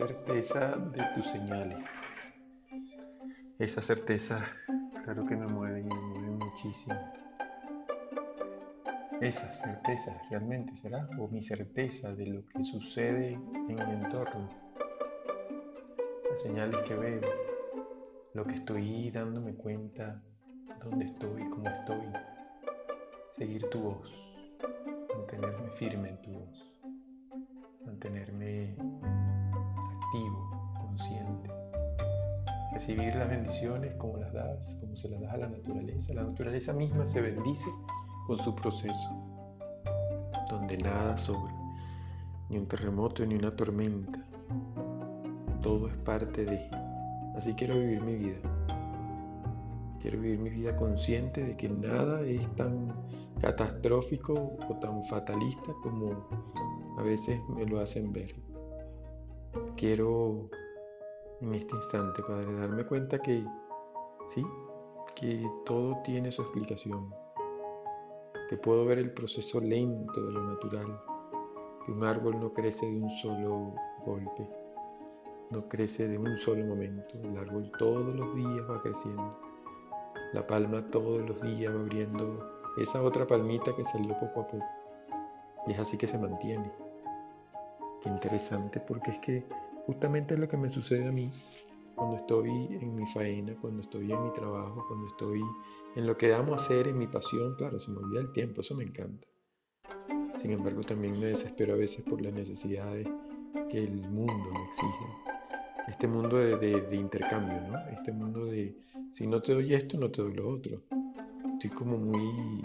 certeza 0.00 0.76
de 0.76 1.04
tus 1.14 1.26
señales. 1.26 1.86
Esa 3.58 3.82
certeza, 3.82 4.42
claro 5.04 5.26
que 5.26 5.36
me 5.36 5.46
mueven 5.46 5.92
y 5.92 5.94
me 5.94 6.00
mueven 6.00 6.38
muchísimo. 6.38 6.96
Esa 9.20 9.52
certeza 9.52 10.18
realmente 10.30 10.74
será, 10.74 11.06
o 11.18 11.28
mi 11.28 11.42
certeza 11.42 12.14
de 12.14 12.28
lo 12.28 12.46
que 12.46 12.64
sucede 12.64 13.32
en 13.32 13.76
mi 13.76 14.04
entorno. 14.04 14.48
Las 16.30 16.40
señales 16.40 16.80
que 16.88 16.94
veo, 16.94 17.20
lo 18.32 18.46
que 18.46 18.54
estoy 18.54 19.10
dándome 19.10 19.54
cuenta, 19.54 20.22
dónde 20.82 21.04
estoy, 21.04 21.46
cómo 21.50 21.68
estoy. 21.68 22.10
Seguir 23.32 23.68
tu 23.68 23.80
voz, 23.80 24.10
mantenerme 25.14 25.70
firme 25.72 26.08
en 26.08 26.22
tu 26.22 26.30
voz, 26.30 26.74
mantenerme 27.84 28.74
Recibir 32.80 33.14
las 33.14 33.28
bendiciones 33.28 33.94
como 33.96 34.16
las 34.16 34.32
das, 34.32 34.78
como 34.80 34.96
se 34.96 35.10
las 35.10 35.20
das 35.20 35.34
a 35.34 35.36
la 35.36 35.48
naturaleza. 35.50 36.14
La 36.14 36.22
naturaleza 36.22 36.72
misma 36.72 37.06
se 37.06 37.20
bendice 37.20 37.68
con 38.26 38.38
su 38.38 38.54
proceso, 38.54 39.10
donde 40.48 40.78
nada 40.78 41.14
sobra, 41.18 41.52
ni 42.48 42.56
un 42.56 42.66
terremoto 42.66 43.26
ni 43.26 43.34
una 43.34 43.54
tormenta. 43.54 44.26
Todo 45.60 45.88
es 45.88 45.96
parte 45.96 46.46
de. 46.46 46.70
Así 47.36 47.52
quiero 47.52 47.78
vivir 47.78 48.00
mi 48.00 48.14
vida. 48.14 48.40
Quiero 50.00 50.18
vivir 50.18 50.38
mi 50.38 50.48
vida 50.48 50.74
consciente 50.74 51.44
de 51.44 51.58
que 51.58 51.68
nada 51.68 52.22
es 52.22 52.48
tan 52.56 52.94
catastrófico 53.42 54.56
o 54.70 54.74
tan 54.76 55.04
fatalista 55.04 55.74
como 55.82 56.26
a 56.98 57.02
veces 57.02 57.42
me 57.50 57.66
lo 57.66 57.78
hacen 57.78 58.10
ver 58.10 58.34
quiero 59.76 60.50
en 61.40 61.54
este 61.54 61.74
instante, 61.74 62.22
Padre, 62.22 62.52
darme 62.54 62.84
cuenta 62.84 63.18
que 63.18 63.44
sí, 64.28 64.44
que 65.14 65.50
todo 65.64 65.96
tiene 66.04 66.30
su 66.30 66.42
explicación, 66.42 67.14
que 68.48 68.56
puedo 68.56 68.84
ver 68.84 68.98
el 68.98 69.12
proceso 69.12 69.60
lento 69.60 70.26
de 70.26 70.32
lo 70.32 70.44
natural, 70.44 71.00
que 71.84 71.92
un 71.92 72.04
árbol 72.04 72.38
no 72.38 72.52
crece 72.52 72.86
de 72.86 73.00
un 73.00 73.08
solo 73.08 73.74
golpe, 74.04 74.48
no 75.50 75.66
crece 75.68 76.08
de 76.08 76.18
un 76.18 76.36
solo 76.36 76.64
momento, 76.66 77.18
el 77.22 77.36
árbol 77.38 77.72
todos 77.78 78.14
los 78.14 78.34
días 78.34 78.70
va 78.70 78.82
creciendo, 78.82 79.40
la 80.34 80.46
palma 80.46 80.90
todos 80.90 81.26
los 81.26 81.40
días 81.40 81.74
va 81.74 81.80
abriendo 81.80 82.50
esa 82.76 83.02
otra 83.02 83.26
palmita 83.26 83.74
que 83.74 83.84
salió 83.84 84.16
poco 84.18 84.40
a 84.40 84.46
poco, 84.46 84.64
y 85.66 85.72
es 85.72 85.78
así 85.78 85.96
que 85.96 86.06
se 86.06 86.18
mantiene. 86.18 86.70
Qué 88.02 88.08
interesante 88.08 88.80
porque 88.80 89.10
es 89.10 89.18
que 89.18 89.46
justamente 89.90 90.34
es 90.34 90.40
lo 90.40 90.46
que 90.46 90.56
me 90.56 90.70
sucede 90.70 91.08
a 91.08 91.10
mí 91.10 91.28
cuando 91.96 92.14
estoy 92.16 92.48
en 92.48 92.94
mi 92.94 93.04
faena, 93.08 93.56
cuando 93.60 93.80
estoy 93.80 94.12
en 94.12 94.22
mi 94.22 94.32
trabajo, 94.32 94.84
cuando 94.86 95.08
estoy 95.08 95.40
en 95.96 96.06
lo 96.06 96.16
que 96.16 96.32
amo 96.32 96.54
hacer, 96.54 96.86
en 96.86 96.96
mi 96.96 97.08
pasión. 97.08 97.56
Claro, 97.56 97.80
se 97.80 97.90
me 97.90 97.98
olvida 97.98 98.20
el 98.20 98.30
tiempo, 98.30 98.60
eso 98.60 98.76
me 98.76 98.84
encanta. 98.84 99.26
Sin 100.36 100.52
embargo, 100.52 100.82
también 100.82 101.18
me 101.18 101.26
desespero 101.26 101.74
a 101.74 101.76
veces 101.76 102.04
por 102.04 102.22
las 102.22 102.32
necesidades 102.32 103.04
que 103.68 103.78
el 103.78 104.08
mundo 104.08 104.50
me 104.52 104.64
exige. 104.64 105.06
Este 105.88 106.06
mundo 106.06 106.36
de, 106.36 106.96
intercambio, 106.96 107.60
¿no? 107.60 107.76
Este 107.88 108.12
mundo 108.12 108.44
de, 108.44 108.76
si 109.10 109.26
no 109.26 109.42
te 109.42 109.54
doy 109.54 109.74
esto, 109.74 109.98
no 109.98 110.08
te 110.08 110.22
doy 110.22 110.34
lo 110.34 110.48
otro. 110.48 110.84
Estoy 111.54 111.70
como 111.70 111.98
muy, 111.98 112.62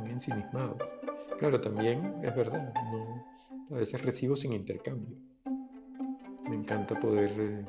muy 0.00 0.10
ensimismado. 0.10 0.76
Claro, 1.38 1.60
también 1.60 2.16
es 2.24 2.34
verdad, 2.34 2.74
no, 2.90 3.76
a 3.76 3.78
veces 3.78 4.02
recibo 4.02 4.34
sin 4.34 4.54
intercambio. 4.54 5.16
Me 6.48 6.56
encanta 6.56 6.98
poder 6.98 7.30
eh, 7.38 7.66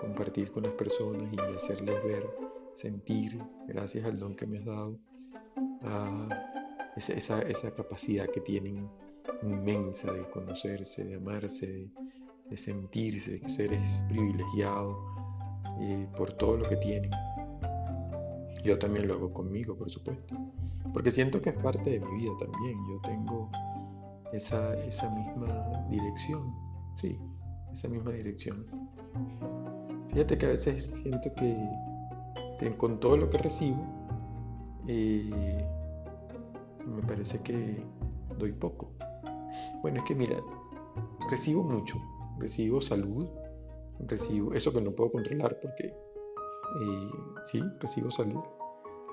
compartir 0.00 0.52
con 0.52 0.62
las 0.62 0.72
personas 0.72 1.28
y 1.32 1.56
hacerles 1.56 2.02
ver, 2.04 2.30
sentir, 2.72 3.42
gracias 3.66 4.04
al 4.04 4.18
don 4.18 4.36
que 4.36 4.46
me 4.46 4.58
has 4.58 4.64
dado, 4.64 4.98
esa, 6.96 7.74
capacidad 7.74 8.26
que 8.28 8.40
tienen 8.40 8.88
inmensa 9.42 10.12
de 10.12 10.22
conocerse, 10.30 11.04
de 11.04 11.16
amarse, 11.16 11.90
de, 12.48 12.56
sentirse, 12.56 13.38
de 13.38 13.48
seres 13.48 14.02
privilegiados 14.08 14.96
eh, 15.80 16.06
por 16.16 16.32
todo 16.32 16.58
lo 16.58 16.68
que 16.68 16.76
tienen. 16.76 17.10
Yo 18.62 18.78
también 18.78 19.08
lo 19.08 19.14
hago 19.14 19.32
conmigo, 19.32 19.76
por 19.76 19.90
supuesto, 19.90 20.36
porque 20.92 21.10
siento 21.10 21.42
que 21.42 21.50
es 21.50 21.56
parte 21.56 21.90
de 21.90 22.00
mi 22.00 22.22
vida 22.22 22.32
también. 22.38 22.78
Yo 22.88 23.00
tengo 23.00 23.50
esa, 24.32 24.78
esa 24.84 25.10
misma 25.10 25.84
dirección, 25.90 26.54
sí, 27.00 27.18
esa 27.72 27.88
misma 27.88 28.10
dirección. 28.12 28.66
Fíjate 30.10 30.36
que 30.36 30.46
a 30.46 30.50
veces 30.50 30.84
siento 31.02 31.34
que, 31.34 32.76
con 32.76 33.00
todo 33.00 33.16
lo 33.16 33.30
que 33.30 33.38
recibo, 33.38 33.82
eh, 34.86 35.66
me 36.86 37.02
parece 37.02 37.40
que 37.42 37.82
doy 38.38 38.52
poco. 38.52 38.92
Bueno, 39.82 39.98
es 39.98 40.04
que 40.04 40.14
mira, 40.14 40.36
recibo 41.30 41.62
mucho, 41.62 41.96
recibo 42.38 42.80
salud, 42.80 43.26
recibo 44.00 44.52
eso 44.52 44.72
que 44.72 44.80
no 44.80 44.92
puedo 44.92 45.12
controlar 45.12 45.58
porque 45.60 45.86
eh, 45.86 47.10
sí, 47.46 47.62
recibo 47.80 48.10
salud, 48.10 48.42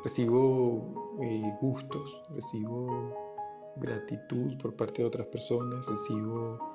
recibo 0.04 1.18
eh, 1.22 1.58
gustos, 1.62 2.24
recibo 2.32 3.16
gratitud 3.78 4.58
por 4.62 4.76
parte 4.76 5.02
de 5.02 5.08
otras 5.08 5.28
personas, 5.28 5.86
recibo 5.86 6.69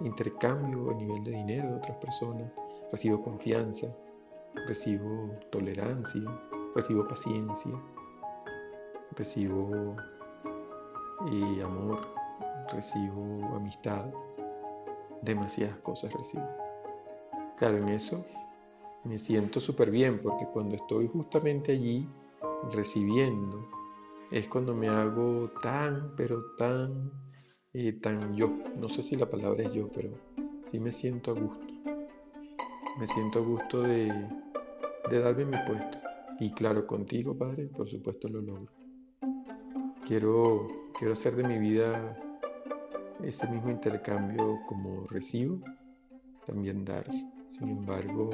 intercambio 0.00 0.90
a 0.90 0.94
nivel 0.94 1.22
de 1.24 1.32
dinero 1.32 1.70
de 1.70 1.76
otras 1.76 1.96
personas, 1.98 2.50
recibo 2.90 3.22
confianza, 3.22 3.94
recibo 4.66 5.30
tolerancia, 5.50 6.22
recibo 6.74 7.06
paciencia, 7.06 7.72
recibo 9.16 9.96
eh, 11.30 11.62
amor, 11.62 12.00
recibo 12.72 13.56
amistad, 13.56 14.06
demasiadas 15.22 15.78
cosas 15.78 16.12
recibo. 16.12 16.46
Claro, 17.58 17.78
en 17.78 17.88
eso 17.88 18.24
me 19.04 19.18
siento 19.18 19.60
súper 19.60 19.90
bien 19.90 20.20
porque 20.20 20.46
cuando 20.46 20.76
estoy 20.76 21.08
justamente 21.08 21.72
allí 21.72 22.08
recibiendo, 22.72 23.68
es 24.30 24.48
cuando 24.48 24.74
me 24.74 24.88
hago 24.88 25.50
tan, 25.62 26.14
pero 26.16 26.54
tan 26.56 27.10
y 27.78 27.92
tan 27.92 28.34
yo. 28.34 28.50
No 28.76 28.88
sé 28.88 29.02
si 29.02 29.14
la 29.14 29.30
palabra 29.30 29.62
es 29.62 29.72
yo, 29.72 29.88
pero 29.92 30.10
sí 30.64 30.80
me 30.80 30.90
siento 30.90 31.30
a 31.30 31.34
gusto. 31.34 31.66
Me 32.98 33.06
siento 33.06 33.38
a 33.38 33.42
gusto 33.42 33.82
de, 33.82 34.12
de 35.08 35.20
darme 35.20 35.44
mi 35.44 35.56
puesto. 35.64 35.98
Y 36.40 36.50
claro, 36.50 36.88
contigo, 36.88 37.38
Padre, 37.38 37.66
por 37.66 37.88
supuesto 37.88 38.28
lo 38.28 38.40
logro. 38.40 38.72
Quiero, 40.04 40.66
quiero 40.98 41.12
hacer 41.12 41.36
de 41.36 41.46
mi 41.46 41.58
vida 41.58 42.18
ese 43.22 43.46
mismo 43.46 43.70
intercambio 43.70 44.58
como 44.66 45.04
recibo, 45.06 45.60
también 46.46 46.84
dar. 46.84 47.06
Sin 47.48 47.68
embargo, 47.68 48.30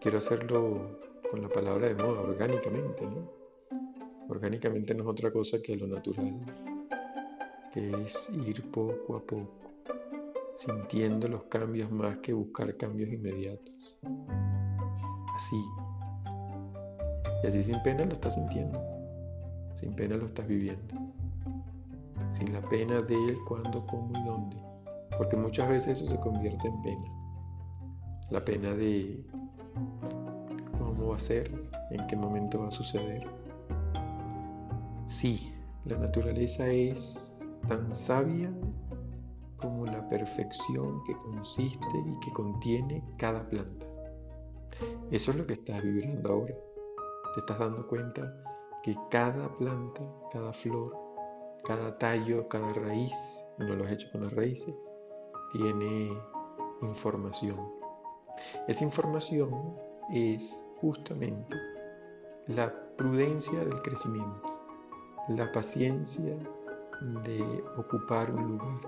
quiero 0.00 0.18
hacerlo 0.18 0.98
con 1.30 1.40
la 1.40 1.48
palabra 1.48 1.86
de 1.86 1.94
moda, 1.94 2.22
orgánicamente, 2.22 3.04
¿no? 3.06 3.30
Orgánicamente 4.28 4.92
no 4.94 5.04
es 5.04 5.08
otra 5.08 5.30
cosa 5.30 5.62
que 5.62 5.76
lo 5.76 5.86
natural, 5.86 6.69
es 7.74 8.30
ir 8.30 8.68
poco 8.70 9.16
a 9.16 9.20
poco, 9.20 9.48
sintiendo 10.54 11.28
los 11.28 11.44
cambios 11.44 11.90
más 11.90 12.16
que 12.18 12.32
buscar 12.32 12.76
cambios 12.76 13.10
inmediatos. 13.10 13.72
Así. 15.36 15.64
Y 17.42 17.46
así 17.46 17.62
sin 17.62 17.82
pena 17.82 18.04
lo 18.04 18.14
estás 18.14 18.34
sintiendo, 18.34 18.82
sin 19.74 19.94
pena 19.94 20.16
lo 20.16 20.26
estás 20.26 20.46
viviendo, 20.46 20.94
sin 22.32 22.52
la 22.52 22.60
pena 22.60 23.00
de 23.00 23.14
él, 23.14 23.38
cuándo, 23.46 23.86
cómo 23.86 24.18
y 24.18 24.24
dónde, 24.24 24.56
porque 25.16 25.36
muchas 25.36 25.68
veces 25.68 25.98
eso 25.98 26.10
se 26.10 26.20
convierte 26.20 26.68
en 26.68 26.82
pena. 26.82 27.04
La 28.30 28.44
pena 28.44 28.74
de 28.74 29.24
cómo 30.78 31.08
va 31.08 31.16
a 31.16 31.20
ser, 31.20 31.50
en 31.90 32.06
qué 32.08 32.16
momento 32.16 32.60
va 32.60 32.68
a 32.68 32.72
suceder. 32.72 33.26
Sí, 35.06 35.52
la 35.86 35.96
naturaleza 35.98 36.66
es 36.68 37.39
tan 37.70 37.92
sabia 37.92 38.52
como 39.56 39.86
la 39.86 40.08
perfección 40.08 41.04
que 41.04 41.16
consiste 41.16 41.86
y 42.04 42.18
que 42.18 42.32
contiene 42.32 43.04
cada 43.16 43.48
planta. 43.48 43.86
Eso 45.12 45.30
es 45.30 45.36
lo 45.36 45.46
que 45.46 45.52
estás 45.52 45.80
vibrando 45.80 46.32
ahora. 46.32 46.54
Te 47.32 47.38
estás 47.38 47.60
dando 47.60 47.86
cuenta 47.86 48.42
que 48.82 48.96
cada 49.08 49.56
planta, 49.56 50.02
cada 50.32 50.52
flor, 50.52 50.96
cada 51.62 51.96
tallo, 51.96 52.48
cada 52.48 52.72
raíz, 52.72 53.14
y 53.60 53.62
no 53.62 53.76
lo 53.76 53.84
has 53.84 53.92
hecho 53.92 54.08
con 54.10 54.24
las 54.24 54.32
raíces, 54.32 54.74
tiene 55.52 56.10
información. 56.82 57.72
Esa 58.66 58.82
información 58.82 59.76
es 60.12 60.66
justamente 60.80 61.56
la 62.48 62.74
prudencia 62.96 63.60
del 63.60 63.80
crecimiento, 63.80 64.60
la 65.28 65.52
paciencia 65.52 66.36
de 67.00 67.64
ocupar 67.76 68.32
un 68.32 68.46
lugar, 68.48 68.80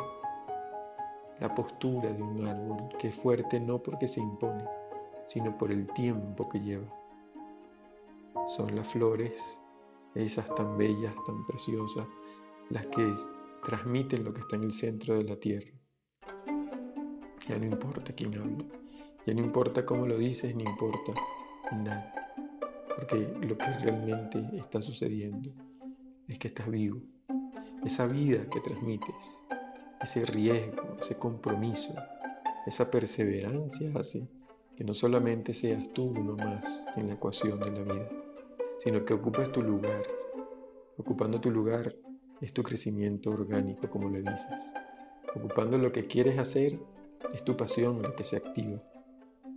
la 1.40 1.54
postura 1.54 2.12
de 2.12 2.22
un 2.22 2.46
árbol 2.46 2.88
que 2.98 3.08
es 3.08 3.14
fuerte 3.14 3.58
no 3.58 3.82
porque 3.82 4.06
se 4.06 4.20
impone, 4.20 4.64
sino 5.26 5.56
por 5.56 5.72
el 5.72 5.88
tiempo 5.92 6.48
que 6.48 6.60
lleva. 6.60 6.86
Son 8.48 8.74
las 8.76 8.88
flores, 8.88 9.62
esas 10.14 10.54
tan 10.54 10.76
bellas, 10.76 11.14
tan 11.26 11.44
preciosas, 11.46 12.06
las 12.70 12.86
que 12.86 13.10
transmiten 13.64 14.24
lo 14.24 14.32
que 14.32 14.40
está 14.40 14.56
en 14.56 14.64
el 14.64 14.72
centro 14.72 15.14
de 15.14 15.24
la 15.24 15.36
tierra. 15.36 15.70
Ya 17.48 17.58
no 17.58 17.64
importa 17.64 18.12
quién 18.12 18.34
habla, 18.38 18.64
ya 19.26 19.34
no 19.34 19.40
importa 19.40 19.86
cómo 19.86 20.06
lo 20.06 20.18
dices, 20.18 20.54
ni 20.54 20.64
importa 20.64 21.12
nada, 21.72 22.34
porque 22.94 23.16
lo 23.40 23.56
que 23.56 23.66
realmente 23.80 24.38
está 24.54 24.82
sucediendo 24.82 25.50
es 26.28 26.38
que 26.38 26.48
estás 26.48 26.68
vivo. 26.70 27.00
Esa 27.84 28.06
vida 28.06 28.48
que 28.48 28.60
transmites, 28.60 29.42
ese 30.00 30.24
riesgo, 30.24 30.96
ese 31.00 31.18
compromiso, 31.18 31.92
esa 32.64 32.90
perseverancia 32.90 33.90
hace 33.98 34.28
que 34.76 34.84
no 34.84 34.94
solamente 34.94 35.52
seas 35.52 35.92
tú 35.92 36.14
uno 36.16 36.36
más 36.36 36.86
en 36.96 37.08
la 37.08 37.14
ecuación 37.14 37.58
de 37.58 37.72
la 37.72 37.82
vida, 37.82 38.08
sino 38.78 39.04
que 39.04 39.14
ocupes 39.14 39.50
tu 39.50 39.62
lugar. 39.62 40.02
Ocupando 40.96 41.40
tu 41.40 41.50
lugar 41.50 41.92
es 42.40 42.52
tu 42.52 42.62
crecimiento 42.62 43.30
orgánico, 43.30 43.90
como 43.90 44.08
le 44.08 44.22
dices. 44.22 44.72
Ocupando 45.34 45.76
lo 45.76 45.90
que 45.90 46.06
quieres 46.06 46.38
hacer 46.38 46.78
es 47.34 47.44
tu 47.44 47.56
pasión 47.56 48.00
la 48.00 48.14
que 48.14 48.22
se 48.22 48.36
activa. 48.36 48.80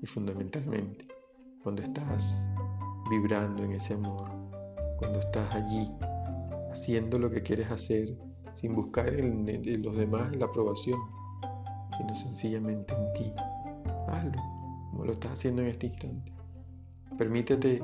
Y 0.02 0.06
fundamentalmente, 0.08 1.08
cuando 1.62 1.84
estás 1.84 2.48
vibrando 3.08 3.64
en 3.64 3.74
ese 3.74 3.94
amor, 3.94 4.30
cuando 4.98 5.20
estás 5.20 5.54
allí 5.54 5.92
haciendo 6.76 7.18
lo 7.18 7.32
que 7.32 7.42
quieres 7.42 7.72
hacer 7.72 8.18
sin 8.52 8.76
buscar 8.76 9.08
en, 9.14 9.46
los 9.82 9.96
demás 9.96 10.36
la 10.36 10.46
aprobación, 10.46 11.00
sino 11.98 12.14
sencillamente 12.14 12.94
en 12.94 13.14
ti. 13.14 13.34
Hazlo 14.10 14.42
como 14.92 15.06
lo 15.06 15.14
estás 15.14 15.32
haciendo 15.32 15.62
en 15.62 15.70
este 15.70 15.88
instante. 15.88 16.34
Permítete 17.18 17.82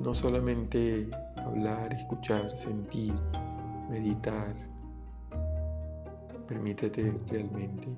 no 0.00 0.14
solamente 0.14 1.08
hablar, 1.36 1.94
escuchar, 1.94 2.54
sentir, 2.54 3.14
meditar. 3.88 4.54
Permítete 6.46 7.18
realmente 7.28 7.88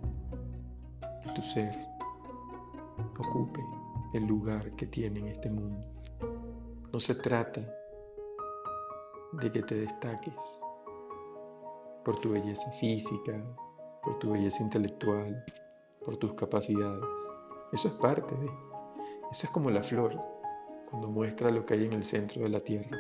que 1.01 1.31
tu 1.35 1.43
ser 1.43 1.77
ocupe 3.19 3.61
el 4.15 4.25
lugar 4.25 4.71
que 4.77 4.87
tiene 4.87 5.19
en 5.19 5.29
este 5.29 5.51
mundo. 5.51 5.85
No 6.93 7.01
se 7.01 7.17
trata 7.17 7.61
de 9.33 9.53
que 9.53 9.63
te 9.63 9.75
destaques 9.75 10.63
por 12.05 12.19
tu 12.21 12.31
belleza 12.31 12.71
física, 12.73 13.43
por 14.03 14.19
tu 14.19 14.33
belleza 14.33 14.63
intelectual, 14.63 15.45
por 16.05 16.17
tus 16.17 16.35
capacidades. 16.35 17.05
Eso 17.73 17.89
es 17.89 17.95
parte 17.95 18.35
de. 18.37 18.47
Eso 19.31 19.47
es 19.47 19.51
como 19.51 19.71
la 19.71 19.83
flor, 19.83 20.19
cuando 20.91 21.09
muestra 21.09 21.51
lo 21.51 21.67
que 21.67 21.75
hay 21.75 21.85
en 21.85 21.93
el 21.93 22.03
centro 22.03 22.43
de 22.43 22.49
la 22.49 22.61
tierra. 22.61 22.97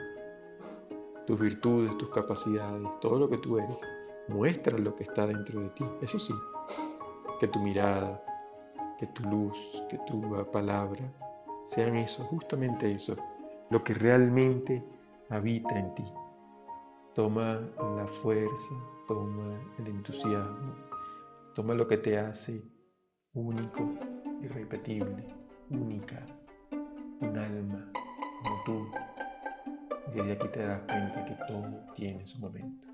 Tus 1.27 1.41
virtudes, 1.41 1.97
tus 1.97 2.11
capacidades, 2.11 2.87
todo 3.01 3.19
lo 3.19 3.31
que 3.31 3.39
tú 3.39 3.59
eres, 3.59 3.79
muestra 4.29 4.77
lo 4.77 4.95
que 4.95 5.05
está 5.05 5.27
dentro 5.27 5.61
de 5.61 5.71
ti. 5.71 5.85
Eso 6.03 6.19
sí, 6.19 6.35
que 7.41 7.49
tu 7.49 7.61
mirada, 7.61 8.23
que 8.99 9.07
tu 9.07 9.23
luz, 9.25 9.83
que 9.89 9.99
tu 10.07 10.21
palabra 10.53 11.11
sean 11.65 11.97
eso, 11.97 12.25
justamente 12.25 12.91
eso, 12.91 13.17
lo 13.71 13.83
que 13.85 13.95
realmente 13.95 14.83
habita 15.31 15.79
en 15.79 15.95
ti. 15.95 16.05
Toma 17.15 17.61
la 17.97 18.07
fuerza, 18.23 18.75
toma 19.07 19.61
el 19.79 19.89
entusiasmo, 19.89 20.75
toma 21.55 21.75
lo 21.75 21.87
que 21.87 21.99
te 21.99 22.19
hace 22.19 22.63
único, 23.35 23.95
irrepetible, 24.41 25.27
única, 25.71 26.25
un 27.21 27.37
alma 27.37 27.91
como 28.43 28.63
tú. 28.65 28.89
Y 30.09 30.17
desde 30.17 30.33
aquí 30.33 30.49
te 30.49 30.67
das 30.67 30.81
cuenta 30.83 31.25
que 31.25 31.35
todo 31.47 31.93
tiene 31.95 32.25
su 32.25 32.39
momento. 32.39 32.88